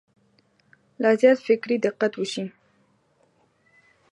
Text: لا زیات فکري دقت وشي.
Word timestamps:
لا 1.01 1.11
زیات 1.21 1.39
فکري 1.47 1.77
دقت 1.85 2.11
وشي. 2.17 2.43